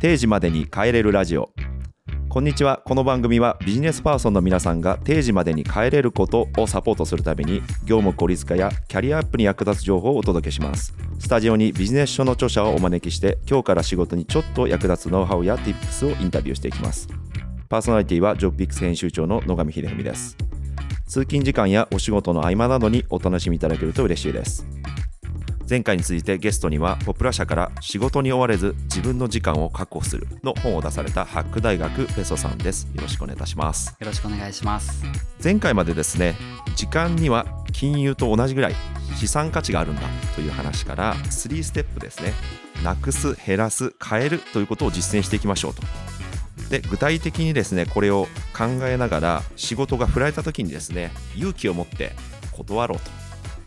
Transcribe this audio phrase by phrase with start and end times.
[0.00, 1.50] 定時までに帰れるラジオ。
[2.28, 2.82] こんにちは。
[2.84, 10.94] この番組はビジネスパーソンの皆さんが定時までに帰れることをサポートするために業務効率化やキャリアアップに役立つ情報をお届けします。
[11.20, 17.08] スタジオにビジネス書の著者をお招きして今日から仕事にちょっと役立つノウハウや Tips をインタビューしていきます。
[17.68, 20.36] パーソナリティはジョブピックス編集長の野上秀文です。
[21.06, 24.66] 通勤時間やお仕事の合間などにお楽しみいただけると嬉しいです。
[25.68, 32.86] 前回に続いてゲストにはポプラ社から仕事に追われず自分の時間を確保するの本を出されたハック大学ペソさんです。
[32.94, 33.96] よろしくお願いいたします。
[33.98, 35.02] よろしくお願いします。
[35.42, 36.36] 前回までですね
[36.76, 38.74] 時間には金融と同じぐらい
[39.16, 40.02] 資産価値があるんだ
[40.34, 42.32] という話から3ステップですね。
[42.82, 45.82] なくす減らす変えるということを実践していきましょうと。
[46.68, 52.12] で具体的にですねこれを考えながら仕事が振られた時にですね勇気を持って
[52.52, 53.23] 断ろうと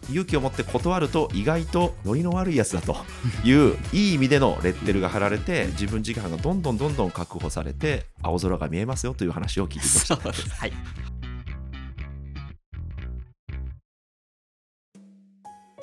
[0.10, 2.96] 勇気を持って断ると意外とノリの悪いやつだと
[3.44, 10.16] いういい意味でのレッテルが貼られて自分時間がどんどんどんどん確保されて青空が見えますよという話を聞いてきました。
[10.58, 10.74] はい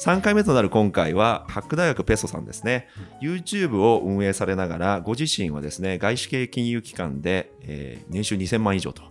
[0.04, 2.88] 3回目となる今回はハック大学ペソさんですね
[3.22, 9.02] YouTube を運営されながらご自身はですね外資系金融機関で、えー、年収2000万以上と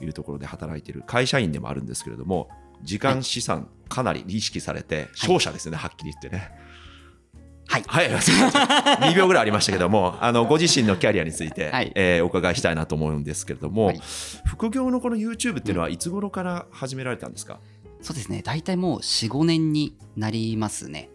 [0.00, 2.48] いうところで働いている会社員でもあるんですけれども
[2.82, 6.50] 時間資産かなり意識されて、勝者ですよね、はっきり言ってね。
[7.66, 7.84] はい。
[7.86, 8.10] はい。
[9.12, 14.00] 2秒ぐらいありましたけども、あの、ご自身のキャリアについて、はい、えー、お伺いしたいなと思うんですけれども、はい、
[14.44, 17.60] 副業のこの YouTube っていうのはいつ頃から始められたんですか、
[17.98, 18.42] うん、そうですね。
[18.42, 21.08] 大体もう4、5年になりますね。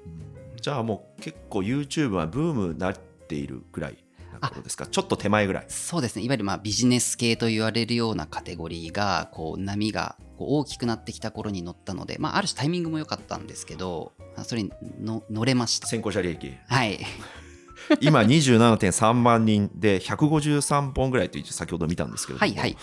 [0.62, 4.07] じゃあもう結構 YouTube はブームになっているくらい？
[4.42, 4.88] なことですか？
[4.88, 5.66] ちょっと手前ぐらい。
[5.68, 6.24] そうですね。
[6.24, 14.14] いわゆるまあビジネス系と言われるようなカテゴリーがこう波がこう大きくなってきた頃に乗ったので、まあ、ある種タイミングも良かったんですけど
[14.44, 15.88] それにの乗れました。
[15.88, 16.54] 先行者利益。
[16.68, 17.00] はい。
[18.02, 22.78] 今27.3万人で153本ぐらいと先ほど見たんですけれども、はいはい、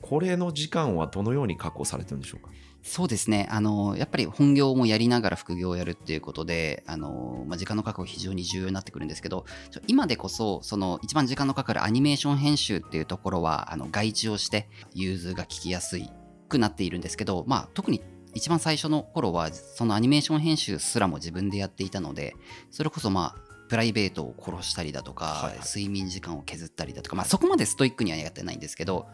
[0.00, 2.50] これの時間はどのように確保されてるんでしょうか？
[2.82, 9.44] そうですねあのやっぱり本業もやりながら副業をやるっていうことであの、まあ、時間の確保非常に重要になってくるんですけど
[9.86, 16.10] 今でこそその一番時間のかかるアニメーション編集っていうところはあの外注をして融通が聞きやすい
[16.48, 18.02] くなっているんですけど、まあ、特に
[18.34, 22.34] 一番最初の頃はそのアニメーション編集すらも自分でやっていたので
[22.70, 29.06] それこそまあプライベートを殺したりだとか、はい、睡眠時間を削ったりだとか、まあ、そこまでストイックにはやってないんですけど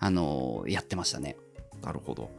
[0.00, 1.36] あのやってましたね。
[1.82, 2.30] なるほど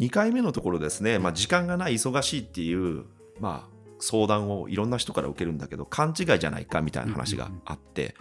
[0.00, 3.04] 2回目のところですね、まあ、時間がない忙しいっていう、
[3.40, 8.14] まあ、相談をいろんな人から受けるんだけど勘違いじゃないかみたいな話があって、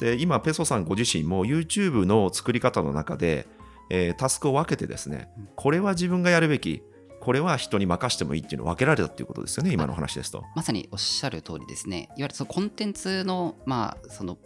[0.00, 3.46] で今ペソさんご自身も YouTube の作り方の中で、
[3.90, 6.82] えー、タスクを分けてですねこれは自分がやるべき
[7.20, 10.42] これは人に任してもいいっていうのを分けられたっていうことですよね今の話ですと。
[10.56, 11.98] まさにおっしゃる通りですね。
[11.98, 14.38] いわゆるそのコンテンツのまあその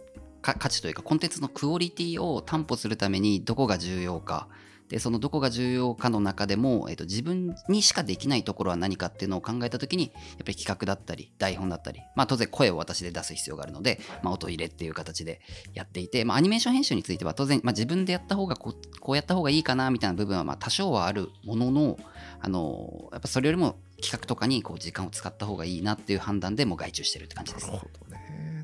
[0.43, 4.47] 価値というかコンテンツのクオリティを担保するためにどこが重要か
[4.89, 15.41] でそのどこが重要かの中でも、えーと、自分にしかできないところは何かっていうのを考えた時にやっぱり企画だったり台本だったり、まあ、当然声を私で出す必要があるので、まあ、音入れっていう形で
[15.73, 21.97] やっていて、まあ、アニメーション編集については当然、まあ、自分でやった方がこうこうやった方がいいかなみたいな部分はまあ多少はあるものの
[22.39, 27.67] あのやっぱそれよりも企画とかにこう時間を使った方がいいなっていう判断でもう外注してるって感じです。
[27.67, 28.06] なるほど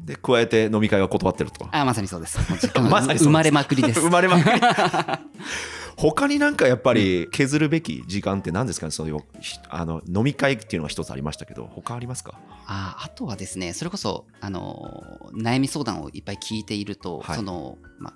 [0.06, 1.68] で加えて飲み会は断ってると。
[1.72, 2.38] あまさにそうです。
[2.90, 4.02] まさに生まれまくりです。
[4.02, 4.60] 生まれまくり。
[5.96, 8.92] 他になんかやっぱり削るべき時間って何ですかね？
[8.92, 9.22] その
[9.70, 12.34] あの飲み会っていうのが一つありましたけど他ありますか？
[12.66, 15.04] ああとはですねそれこそあの
[15.36, 18.14] 悩み相談をいっぱい聞いていると、はい、そのまあ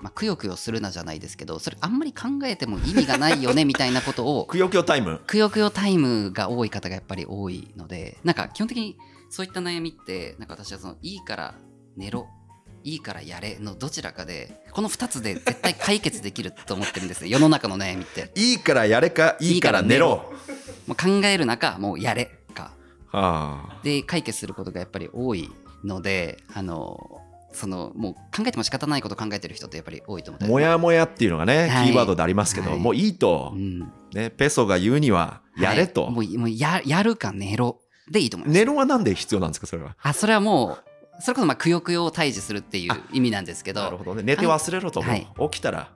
[0.00, 5.20] まあ、くよくよするなじゃないですけどそれあんまり考えても意味がないよねみたいなことを くよくよタイム。
[5.26, 8.96] くよくよタイムが多い方がやっぱり多いのでなんか基本的に
[9.30, 11.54] そういった悩みってなんか私はそのいいから
[11.96, 12.28] 寝ろ
[12.84, 18.30] いいからやれのどちらかでこの2つで絶対解決できると思ってるんです 世の中の悩みって。
[18.34, 20.32] いいからやれかいいから寝ろ。
[20.86, 22.70] もう考える中もうやれか、
[23.08, 25.50] はあ、で解決することがやっぱり多い
[25.84, 27.20] のであの
[27.52, 30.46] そのもう考えても仕方ないこと考えてる人ってやっぱり多いと思って。
[30.46, 33.80] もやもやっていうのがね、はい、キーワードでありますけど、はい、もういいと、うん、
[34.14, 38.58] ね、ペソが言うにはやれと、はい、もうややるか寝ろでいいと思います。
[38.58, 39.96] 寝ろはなんで必要なんですかそれは？
[40.02, 43.82] あそれはもうそれこそまあくよくよを退治するっていう意味なんですけど。
[43.82, 44.22] なるほどね。
[44.22, 45.90] 寝て忘れろと、はい、起きたら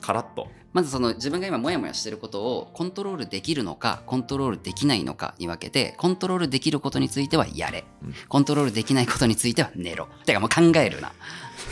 [0.00, 0.48] カラッと。
[0.72, 10.06] まずその自分が今モヤモヤしてることをコントロールできるのかコントロールできないのかに分けてコントロールできることについてはやれ、うん、コントロールできないことについては寝ろ。
[10.26, 11.12] てかもう考えるな。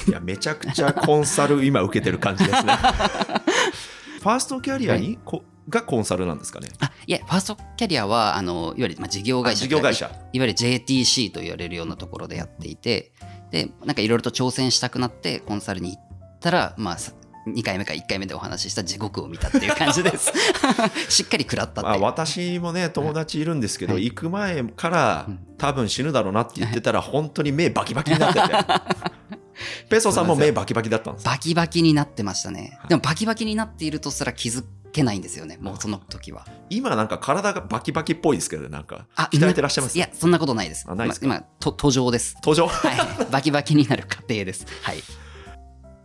[0.08, 2.72] いやめちゃくちゃコンサル今受けてる感じですね。
[4.20, 6.68] ファーストキャリアに、はいがコンサルなんですかね。
[6.80, 10.06] あいやファーストキャリアはあのいわゆる、まあ、事業会社事業会社。
[10.06, 13.12] いわゆる JTC と言われるようなところでやっていて
[13.50, 17.12] でなんかいろいろと挑戦したくなってコンサルに行ったらまあさ
[17.54, 20.32] 2回目か1回目でお話しした地獄を見たっていう感じです。
[21.08, 24.04] しっかり食らったって私もね友達いるんですけど、はい。
[24.04, 25.40] 行く前からうん。
[25.56, 28.48] 多分死ぬだろうなって言ってたら本当に目バキバキになってて。
[29.90, 32.76] ペソさんも目バキバキだったんですバキバキになってましたね。
[32.78, 32.88] はい。
[32.90, 34.62] でもバキバキになっているとすら気づ
[34.98, 36.46] けないんですよねもうその時は。
[36.70, 39.06] 今なんか体がバキバキっぽいですけどねなんか。
[39.16, 39.96] あ鍛えてらっしゃいます？
[39.96, 40.84] いやそんなことないです。
[40.88, 41.26] あないですか？
[41.26, 42.34] 今今と途上です。
[42.44, 42.66] 登場？
[42.68, 42.96] はい。
[43.32, 44.66] バキバキになる過程です。
[44.82, 44.98] はい。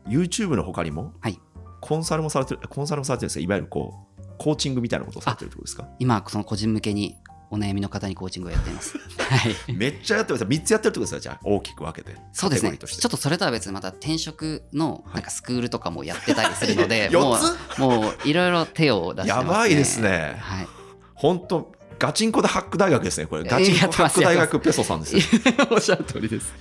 [0.08, 1.40] YouTube の他にも、はい。
[1.82, 3.44] コンサルもされてるコンサルもされてるんですか？
[3.44, 5.88] いわゆるこうコーチングみたいなことをされてるってことですか？
[6.00, 7.18] 今その個人向けに
[7.54, 8.98] お悩みの方にコーチングをやっています。
[9.30, 9.74] はい。
[9.74, 10.46] めっちゃやってます。
[10.46, 11.40] 3つやってるってことですかじゃあ。
[11.44, 12.18] 大きく分けて。
[12.32, 12.76] そうですね。
[12.76, 17.78] ちょっとそれとは別にまた転職のなんかスクールとかもやってたりするので、 四もつ？
[17.78, 20.36] うもういろいろ手を出してます、ね、やばいですね。
[20.40, 20.68] はい。
[21.14, 23.44] 本当ガチンコでハック大学ですねこれ。
[23.46, 25.22] えガチンコハック大学ペソさんですよ。
[25.70, 26.54] おっしゃる通りです。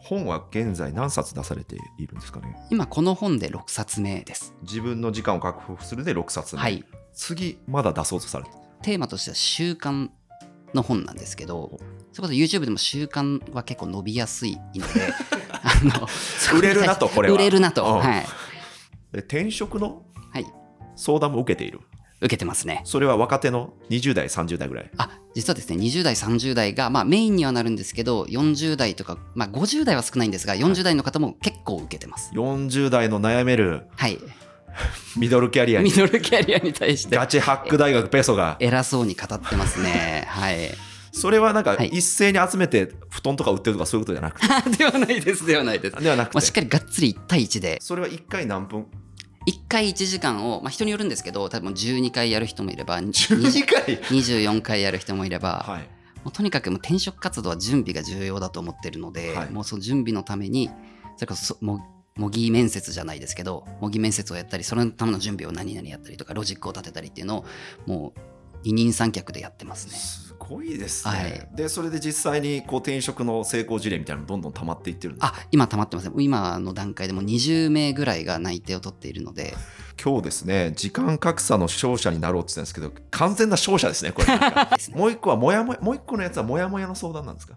[0.00, 2.54] 本は現在何冊出されているんですかね？
[2.70, 4.54] 今この本で6冊目です。
[4.62, 6.84] 自分の時間を確保するで6冊目、はい。
[7.14, 8.56] 次まだ出そうとされてる。
[8.82, 10.10] テーマとしては習慣
[10.74, 11.78] の本なんですけど
[12.12, 15.12] それこそ YouTube でも習慣は結構伸びやすいので
[15.62, 16.08] あの
[16.58, 17.34] 売れるなとこれは。
[17.34, 17.98] 売れるなと、うん。
[18.00, 18.26] はい、
[19.12, 20.02] で転職の？
[20.32, 20.46] はい、
[20.96, 21.80] 相談も受けている？
[22.20, 22.80] 受けてますね。
[22.84, 24.90] それは若手の？20代30代ぐらい？
[24.98, 32.32] あ実はですね20代30代が、まあ、メインにはなるんですけど40代とか、まあ、50代は少ないんですが40代の方も結構受けてます。
[32.34, 34.18] 40代の悩めるはい
[35.16, 37.16] ミドルキャリアミにドルキャリアに対して。
[37.16, 38.56] ガチハック大学ペソが。
[38.60, 40.26] 偉そうに語ってますね。
[40.28, 40.70] はい。
[41.12, 41.88] それはなんかはい。
[41.88, 44.40] 一斉に集めて布団とか売ってるとかそういうことじゃなく
[44.70, 44.76] て。
[44.78, 45.46] ではないです。
[45.46, 46.02] ではないです。
[46.02, 47.78] ではなくまあ、しってかりがっつり1対1で。
[47.80, 48.86] それは1回何分
[49.46, 53.98] ？1回1時間を、まあ、人によるんですけど多分12回やる人もいれば12回？
[54.10, 55.80] 24回やる人もいれば、はい。
[56.24, 59.50] もうとにかくもう転職活動は準備が重要だと思ってるので、はい。
[59.50, 60.70] もうその準備のために
[61.16, 61.80] それこそそも
[62.18, 67.44] 模擬面接じゃないですけど模擬面接をやったりそのための準備を何々やったりとかロジックを立てたりっていうのを
[67.86, 68.20] もう
[68.64, 69.92] 二人三脚でやってますね。
[69.94, 71.48] すごいですね、はい。
[71.56, 76.14] でそれで実際にこう転職の成功事例みたいなのどんどん溜まっていってるんですあ今溜まってますね。
[76.18, 79.54] 今の段階でもう20名ぐらいが内定を取っているので。
[80.02, 84.28] 今日ですね時間格差の勝者になろうって言ってたんですけど完全な勝者ですねこれ。
[84.96, 87.54] もう一個はもやもやもう一個のやつはもやもやの相談なんですか？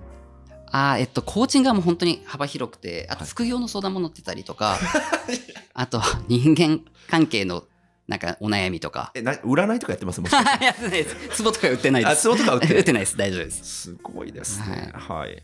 [0.72, 4.78] あーえっと、コーチングはもう本当に幅広くて、あとはい副業の相談も載ってたりとか、
[5.74, 7.64] あと人間関係の
[8.08, 9.12] なんかお悩みとか。
[9.14, 10.22] えな占いとかやってます？
[10.22, 11.16] もしかして やってないです。
[11.36, 12.28] ツボとか売ってないです。
[12.28, 13.18] あ壺とか売ってない売ってないです。
[13.18, 13.64] 大丈夫です。
[13.64, 15.44] すごいですねはい、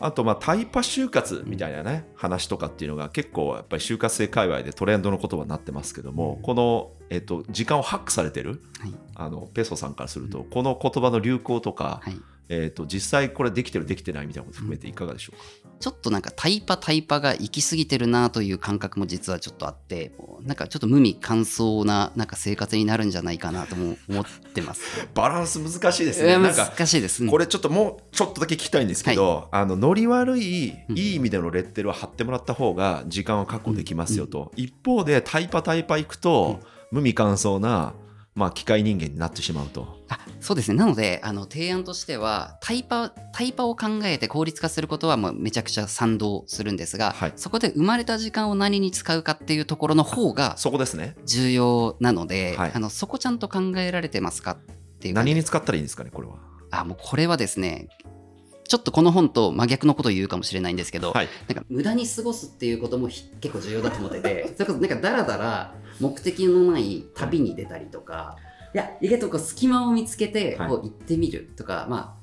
[0.00, 8.94] あとまあタイパ就活みたいなね話とかっていうのが結構やっぱり就活生界隈でトレンドの言葉になってますけども、この、えっと、時間をハックされてるはい。
[9.14, 12.00] あのペソさんからすると、この言葉の流行とか、
[12.50, 12.62] はい。
[12.62, 20.12] えっと実際これできてるできてないみたいなこと含めていかがでしょうか、ちょっとなんかタイパタイパが行き過ぎてるなという感覚も実はちょっとあって、
[20.42, 24.24] なんかちょっと無味乾燥ななんか生活になるんじゃないかなとも思っ
[24.54, 24.82] てます。
[25.14, 27.22] バランス難しいですえーね難しいです。
[27.24, 27.30] ね。
[27.30, 36.60] これちょっともうちょっとだけ聞きたいんですけど、あのノリ悪いいい意味でのレッテルを貼ってもらった方が時間を確保できますよと、一方でタイパタイパ行くと、
[36.90, 37.94] 無味乾燥な、
[38.34, 39.98] まあ、機械人間になってしまうと。
[40.08, 40.78] あそうですね。
[40.78, 47.32] なので、あの提案としてはタイパ、タイパを考えて効率化することはもうめちゃくちゃ賛同するんですが、はい。
[47.36, 51.16] そこで生まれた時間を何に使うかっていうところの方がそこですね。
[51.26, 52.72] 重要なので、はい。
[52.72, 54.58] あのそこちゃんと考えられてますかっ
[55.00, 56.34] ていう何に使ったらいいんですかねこれは。
[56.70, 57.88] あもうこれはですね、
[58.70, 61.28] ちょっとこの本と真逆のことを言うかもしれないんですけど、はい。
[61.48, 68.36] なんか無駄に過ごすっていうこともひ結構重要だと思ってて、 それこそなんかだらだら目的のない旅に出たりとか、
[68.72, 68.78] い。
[68.78, 70.68] や、意外とこう隙間を見つけてはい。
[70.68, 72.20] こう行ってみるとか、まあ、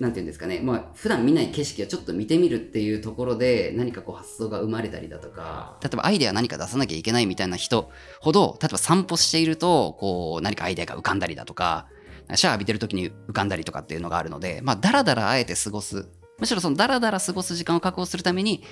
[0.00, 11.88] なんていうんですかね、まあ普段見ない景色をちょっと見てみるっていうところで何かこう発想が生まれたりだとか、例えばアイデア何か出さなきゃいけないみたいな人ほど、例えば散歩していると、こう何かアイデアが浮かんだりだとか、
[12.34, 16.06] シャワー浴びてる時に浮かんだりとかっていうのがあるので、まあ、だらだらあえて過ごす。
[16.38, 18.64] むしろそのだらだら過ごす時間を確保するために、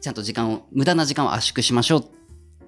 [0.00, 2.04] ちゃんと時間を、無駄な時間を圧縮しましょうっ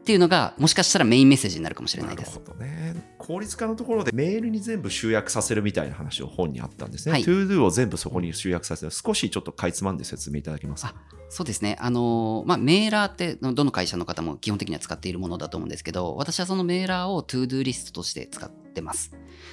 [0.08, 2.38] ていうのが、もしかしたらメインメッセージになるかもしれないです。
[2.38, 2.96] なるほどね。
[3.18, 7.24] 効率化のところでメールに全部集約させるみたいな話を本にあったんですね、はい。
[7.24, 8.90] ToDo を全部そこに集約させる。
[8.90, 10.94] 少しちょっとかいつまんで説明いただけますか？
[11.28, 11.76] そうですね。
[11.78, 19.12] あのーまあ、メーラーって、どの会社の方も基本的には使っているものだと思うんですけど、私はそのメーラーを ToDo リストとして使ってます。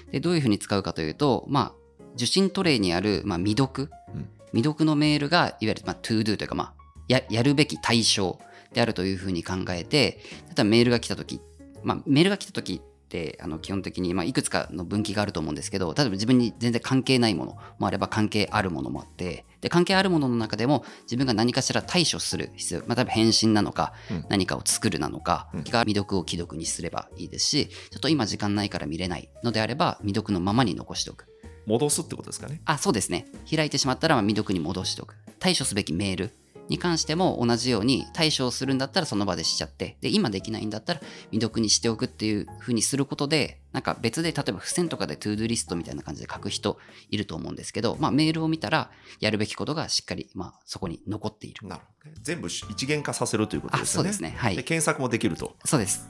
[0.09, 1.73] で、どういうふうに使うかというと、まあ、
[2.15, 4.29] 受信トレイにある、まあ、未読、うん。
[4.53, 6.73] 未読のメールが、いわゆる、まあ、ToDo というか、まあ、
[7.09, 8.39] ややるべき対象
[8.75, 11.41] であるというふうに考えて、例えばメールが来たとき、
[11.81, 24.25] まあ、メールが来たときって、あの基本的に、まあ、いくつかの分岐があると思うんですけど例えば自分に全然関係ないものもあれば関係あるものもあってで関係あるものの中でも自分が何かしら対処する必要、まあ、例えば返信なのか、うん。
[24.27, 25.63] 何かを作るなのかうん。
[25.63, 31.27] が未読を既読にすればいいですしちょっと今時間ないから見れないのであれば未読のままに残しておく。
[31.67, 32.61] 戻すってことですかね。
[32.65, 33.25] あそうですね。
[33.49, 35.15] 開いてしまったらまあ未読に戻しておく。
[35.39, 36.31] 対処すべきメール
[36.67, 40.99] に関しても同じように対処をするんだったらその場でしちゃってで今できないんだったら
[41.31, 46.77] 未読にしておくっていう風にすることでなんか別で例えば付箋とかで to do リストみたいな感じで書く人
[47.09, 51.67] いると思うんですけど、まあ、メールを見たらやるべきことがしっかり、まあ、そこに残っている。
[51.67, 52.17] なるほどね。
[52.21, 54.11] 全部一元化させるということあですよね。
[54.13, 54.35] そうですね。
[54.37, 54.55] はい。
[54.55, 55.55] で検索もできると。
[55.65, 56.09] そうです。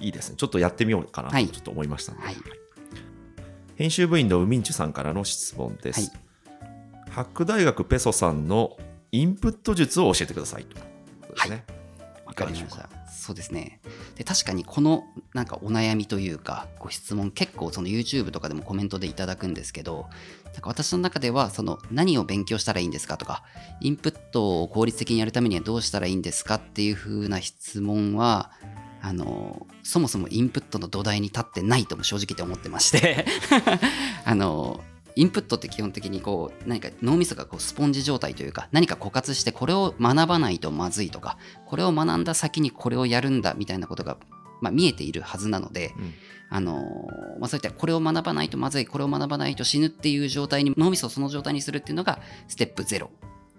[0.00, 0.36] いいですね。
[0.36, 1.48] ちょっとやってみようかなとはい。
[1.48, 2.36] ちょっと思いましたね、はい。
[3.76, 7.10] 編集部員のウミンチュさんからの質問です、はい。
[7.10, 8.76] ハック大学ペソさんの
[9.12, 10.78] インプット術を教えてくださいと。
[10.78, 10.80] い。
[10.80, 10.84] う
[11.20, 11.64] ことですね、
[12.24, 12.88] わかりました。
[13.14, 13.78] そうですね。
[14.16, 15.04] で確かにこの
[15.34, 20.08] なんかお悩みというかご質問結構その YouTube とかでもコメントでいただくんですけど
[20.46, 23.44] なんか私の中ではその何を勉強したらいいんですかとか
[23.80, 28.50] インプットを効率的にやるためにはどうしたらいいんですかっていう風な質問は
[29.02, 33.26] あのそもそもインプットの土台に立ってないとも正直言って思ってまして。
[34.24, 34.80] あの
[35.16, 44.16] インプットって基本的にこう何か脳みそがこうスポンジ状態というか何か枯渇してこれを学ばないとまずいとかこれを学んだ先にこれをやるんだみたいなことが、
[44.60, 46.14] まあ、見えているはずなので、うん。
[46.54, 53.08] あのーまあ、そういったこれを学ばないとまずいこれを学ばないと死ぬっていう状態に脳みそをその状態にするっていうのがステップ0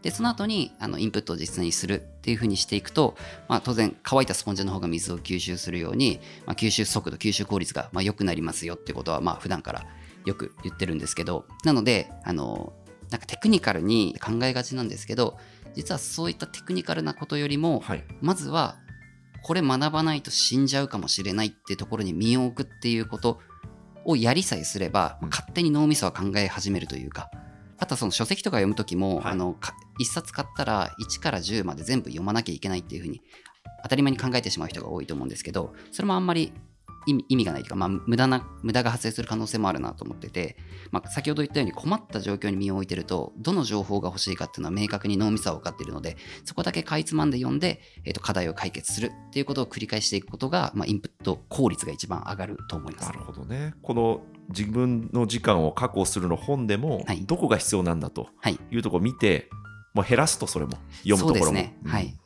[0.04, 3.16] でその後にあのインプットを実際にするっていうふうにしていくと、
[3.48, 9.86] まあ、当然乾いたスポンジの方が水を吸収するように、まあ、吸収速度吸収効率がまあ良くなりますよってことはまあ普段から
[10.26, 12.74] よく言ってるんですけどなのであの
[13.10, 15.38] なんかテクニカルに考えがちなんですけど
[15.74, 18.04] 実はそういったテクニカルなことよりも、はい。
[18.22, 18.78] まずは
[19.42, 23.40] これ学ばないと死んじゃうかもしれないっていうところに身を置くっていうこと
[24.06, 25.30] をやりさえすれば、うん。
[25.30, 27.30] 勝手に脳みそは考え始めるというか
[27.78, 29.34] あとはその書籍とか読む時も、はい。
[29.34, 33.22] あのか一冊買ったら1から10まで全部読まなきゃいけないっていうふうに
[33.84, 36.54] 当たり前に考えてしまう人が多いと思うんですけどそれもあんまり
[37.06, 40.58] 意味意味がないというか、まあ、無駄な無駄が発生する可能性もあるなと思ってて、
[40.92, 53.06] まあ、先ほど言ったように困った状況に身を置いてるとどの情報が欲しいかっていうのは明確に脳みそは分かっているのでそこだけかいつまんで読んで、えーと課題を解決するっていうことを繰り返していくことが、まあ、インプット効率が一番上がると思います。
[53.08, 53.74] なるほどね。
[53.82, 57.26] この自分の時間を確保するの本でも、はい。
[57.26, 58.60] どこが必要なんだとはい。
[58.72, 59.50] いうところを見て、
[59.94, 61.46] もう減らすとそれも読むところも。
[61.46, 61.78] そうですね。
[61.84, 61.92] うん。
[61.92, 62.18] はい。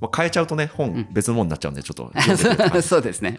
[0.00, 1.08] まあ、変えちゃうとね本、うん。
[1.12, 2.10] 別のものになっちゃうんでちょっと。
[2.82, 3.38] そうですね。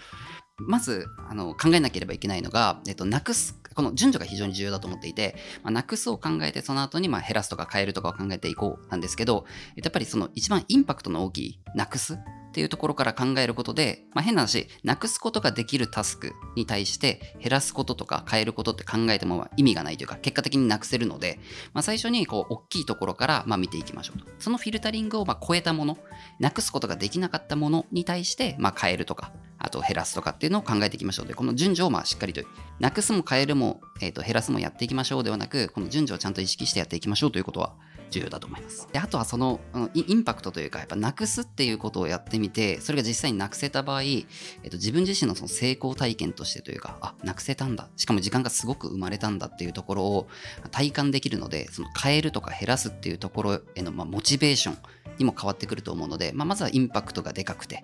[0.68, 12.18] まずあの考えなければいけないのが、えっと、なくすこの順序が非常に重要だと思っていて、まあ、なくすを考えてその後にまあ減らすとか変えるとかを考えていこうなんですけどやっぱりその一番インパクトの大きいなくす
[12.52, 21.40] っていうところから考えることで、まあ、変な話なくすことができるタスクに対して減らすこととか変えることって考えても意味がないというか結果的になくせるので、
[21.74, 24.26] まあ、最初にこう大きいところからま見ていきましょうと。
[24.38, 25.98] そのフィルタリングをま超えたもの
[26.40, 29.32] なくすことができなかったものに対して、ま、変えるとか、
[29.64, 32.42] あと減らすとかっていうのを考えていきましょうで、この順序をまあしっかりと、
[32.80, 37.74] なくすも変えるも、えーと減らすもやっていきましょうではなく、この順序をちゃんと意識してやっていきましょうということは
[38.10, 38.88] 重要だと思います。
[38.92, 39.62] であとはその
[39.94, 47.88] インパクトというか、やっぱなくすっていうことをやってみて、それが実際になくせた場合、えーと自分自身のその成功体験としてというか、あ、なくせたんだ。
[47.98, 50.28] しかも時間がすごく生まれたんだっていうところを
[50.72, 54.78] 体感できるので、その変えるとか減らすっていうところへのまあモチベーション
[55.20, 57.84] にも変わってくると思うので、まあ、まずはインパクトがでかくて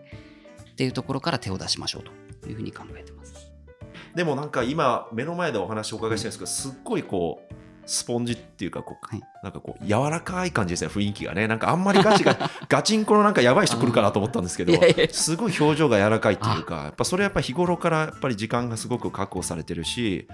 [0.77, 2.11] っていうところから手を出しましょうと。
[2.47, 3.33] いうふうに考えてます。
[4.15, 7.53] でもなんか今目の前でお話をお伺いしてるんですけど、すっごいこう
[7.85, 9.21] スポンジっていうかこう、はい。
[9.43, 11.47] なんかこう柔らかい感じですね雰囲気がね。
[11.47, 12.37] なんかあんまりガチが
[12.69, 14.73] ガチンコのなんかやばい人来るかなと思ったんですけど
[15.11, 20.27] すごい表情が柔らかいっていうかやっぱそれはやっぱ日頃からやっぱり時間がすごく確保されてるし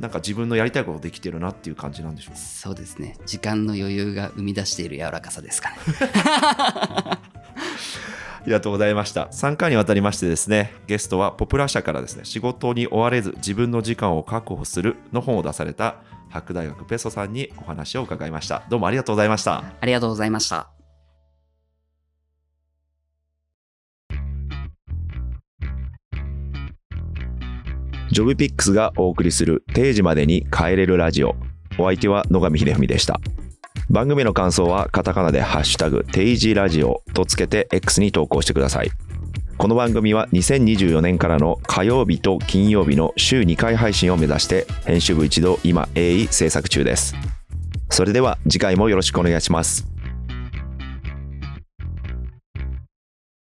[0.00, 2.40] なんか自分のやりたいことできてるなっていう感じなんでしょうか？
[2.40, 3.16] そうですね。
[3.26, 5.76] 時間の余裕が生み出している柔らかさですかね。
[8.48, 9.26] ありがとうございました。
[9.26, 15.96] 3回にわたりましてですね、ゲストはポプラ社からですね、仕事に追われず自分の時間を確保するの本を出された
[16.30, 18.62] 博大学ペソさんにお話を伺いました。
[18.70, 19.64] どうもありがとうございました。
[19.80, 20.70] ありがとうございました。
[28.10, 31.36] ジョブピックスがお送りする定時までに帰れるラジオ。
[31.78, 33.20] お相手は野上秀文でした。
[33.90, 38.90] 番組の感想はカタカナでハッシュタグ定時ラジオとつけて X に投稿してください。
[39.56, 47.14] この番組は2024年からの火曜日と金曜日の週2回配信を目指して編集部一同今鋭意制作中です。
[47.88, 49.86] それでは次回もよろしくお願いします。